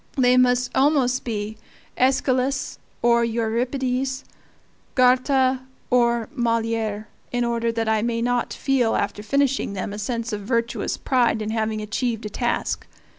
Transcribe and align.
They 0.17 0.35
must 0.35 0.75
almost 0.75 1.23
be 1.23 1.57
AEschylus 1.95 2.79
or 3.03 3.23
Euripides, 3.23 4.25
Goethe 4.95 5.59
or 5.91 6.27
Moliere, 6.33 7.07
in 7.31 7.45
order 7.45 7.71
that 7.71 7.87
I 7.87 8.01
may 8.01 8.19
not 8.19 8.51
feel 8.51 8.95
after 8.95 9.21
finishing 9.21 9.73
them 9.73 9.93
a 9.93 9.99
sense 9.99 10.33
of 10.33 10.41
virtuous 10.41 10.97
pride 10.97 11.39
in 11.39 11.51
having 11.51 11.81
achieved 11.81 12.25
a 12.25 12.29
task. 12.29 12.87